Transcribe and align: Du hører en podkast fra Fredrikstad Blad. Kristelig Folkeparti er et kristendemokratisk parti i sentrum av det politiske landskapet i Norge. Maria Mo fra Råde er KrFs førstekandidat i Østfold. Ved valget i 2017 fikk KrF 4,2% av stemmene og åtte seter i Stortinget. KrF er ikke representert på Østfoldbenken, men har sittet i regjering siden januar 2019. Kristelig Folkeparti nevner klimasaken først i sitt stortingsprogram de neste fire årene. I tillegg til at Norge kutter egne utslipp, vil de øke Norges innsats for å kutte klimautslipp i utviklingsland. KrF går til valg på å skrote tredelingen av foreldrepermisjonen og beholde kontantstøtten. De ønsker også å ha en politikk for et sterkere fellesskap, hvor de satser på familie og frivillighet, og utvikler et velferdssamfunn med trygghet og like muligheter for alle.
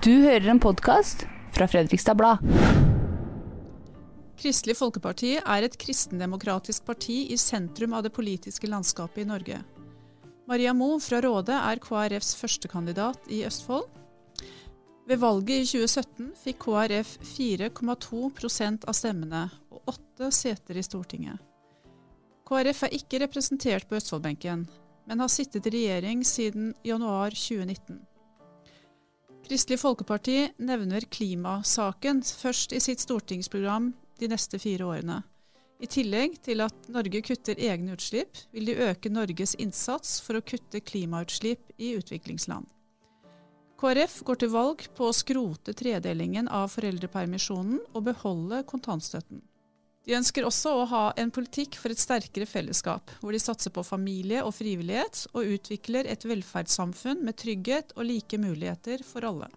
Du 0.00 0.22
hører 0.22 0.46
en 0.48 0.60
podkast 0.60 1.26
fra 1.52 1.66
Fredrikstad 1.68 2.16
Blad. 2.16 2.40
Kristelig 4.40 4.78
Folkeparti 4.78 5.34
er 5.36 5.66
et 5.66 5.74
kristendemokratisk 5.76 6.86
parti 6.86 7.18
i 7.34 7.36
sentrum 7.36 7.92
av 7.92 8.06
det 8.06 8.12
politiske 8.16 8.70
landskapet 8.72 9.20
i 9.20 9.26
Norge. 9.28 9.58
Maria 10.48 10.72
Mo 10.72 10.94
fra 10.96 11.20
Råde 11.20 11.58
er 11.58 11.82
KrFs 11.84 12.32
førstekandidat 12.40 13.28
i 13.28 13.42
Østfold. 13.44 13.84
Ved 15.10 15.20
valget 15.20 15.60
i 15.60 15.68
2017 15.68 16.30
fikk 16.40 16.62
KrF 16.64 17.10
4,2% 17.34 18.86
av 18.88 18.96
stemmene 18.96 19.42
og 19.68 19.92
åtte 19.92 20.30
seter 20.32 20.80
i 20.80 20.86
Stortinget. 20.86 21.36
KrF 22.48 22.86
er 22.88 22.96
ikke 22.96 23.20
representert 23.26 23.84
på 23.90 24.00
Østfoldbenken, 24.00 24.64
men 25.04 25.20
har 25.20 25.28
sittet 25.36 25.68
i 25.68 25.74
regjering 25.76 26.24
siden 26.24 26.72
januar 26.80 27.36
2019. 27.36 28.00
Kristelig 29.42 29.80
Folkeparti 29.82 30.36
nevner 30.62 31.02
klimasaken 31.10 32.22
først 32.22 32.72
i 32.72 32.80
sitt 32.80 33.02
stortingsprogram 33.02 33.90
de 34.20 34.28
neste 34.30 34.60
fire 34.62 34.86
årene. 34.86 35.18
I 35.82 35.88
tillegg 35.90 36.36
til 36.46 36.62
at 36.62 36.86
Norge 36.94 37.24
kutter 37.26 37.58
egne 37.58 37.96
utslipp, 37.96 38.38
vil 38.54 38.70
de 38.70 38.76
øke 38.86 39.10
Norges 39.10 39.56
innsats 39.58 40.20
for 40.22 40.38
å 40.38 40.44
kutte 40.46 40.78
klimautslipp 40.86 41.74
i 41.82 41.96
utviklingsland. 41.98 42.68
KrF 43.82 44.20
går 44.22 44.38
til 44.38 44.52
valg 44.52 44.84
på 44.94 45.08
å 45.08 45.16
skrote 45.16 45.74
tredelingen 45.74 46.46
av 46.46 46.70
foreldrepermisjonen 46.76 47.80
og 47.90 48.04
beholde 48.12 48.62
kontantstøtten. 48.70 49.42
De 50.02 50.16
ønsker 50.18 50.42
også 50.42 50.72
å 50.74 50.86
ha 50.90 51.02
en 51.20 51.30
politikk 51.30 51.76
for 51.78 51.94
et 51.94 52.00
sterkere 52.00 52.48
fellesskap, 52.48 53.12
hvor 53.22 53.34
de 53.34 53.40
satser 53.42 53.70
på 53.74 53.84
familie 53.86 54.42
og 54.42 54.54
frivillighet, 54.56 55.28
og 55.32 55.54
utvikler 55.54 56.10
et 56.10 56.26
velferdssamfunn 56.26 57.22
med 57.22 57.38
trygghet 57.38 57.94
og 57.94 58.08
like 58.10 58.40
muligheter 58.42 59.06
for 59.06 59.28
alle. 59.28 59.50